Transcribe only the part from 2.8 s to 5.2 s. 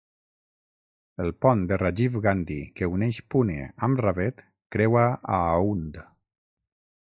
que uneix Pune amb Ravet creua